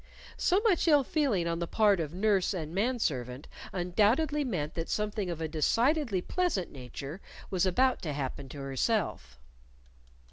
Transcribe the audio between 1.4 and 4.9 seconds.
on the part of nurse and man servant undoubtedly meant that